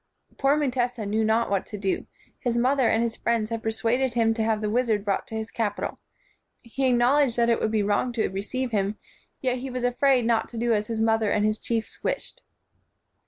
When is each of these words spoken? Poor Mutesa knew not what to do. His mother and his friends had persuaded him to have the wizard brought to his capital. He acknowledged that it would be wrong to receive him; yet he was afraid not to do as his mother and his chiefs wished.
Poor 0.39 0.57
Mutesa 0.57 1.05
knew 1.05 1.23
not 1.23 1.51
what 1.51 1.67
to 1.67 1.77
do. 1.77 2.07
His 2.39 2.57
mother 2.57 2.87
and 2.89 3.03
his 3.03 3.15
friends 3.15 3.51
had 3.51 3.61
persuaded 3.61 4.15
him 4.15 4.33
to 4.33 4.41
have 4.41 4.59
the 4.59 4.69
wizard 4.71 5.05
brought 5.05 5.27
to 5.27 5.35
his 5.35 5.51
capital. 5.51 5.99
He 6.63 6.87
acknowledged 6.87 7.37
that 7.37 7.49
it 7.51 7.61
would 7.61 7.69
be 7.69 7.83
wrong 7.83 8.11
to 8.13 8.27
receive 8.29 8.71
him; 8.71 8.97
yet 9.41 9.59
he 9.59 9.69
was 9.69 9.83
afraid 9.83 10.25
not 10.25 10.49
to 10.49 10.57
do 10.57 10.73
as 10.73 10.87
his 10.87 11.03
mother 11.03 11.29
and 11.29 11.45
his 11.45 11.59
chiefs 11.59 12.01
wished. 12.03 12.41